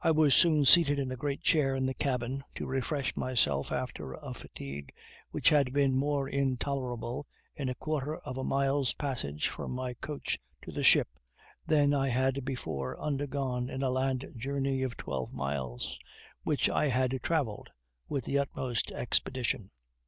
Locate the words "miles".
15.32-15.98